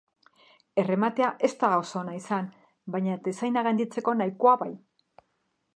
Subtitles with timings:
[0.83, 2.49] Errematea ez da oso ona izan,
[2.97, 4.73] baina atezaina gainditzeko nahikoa bai.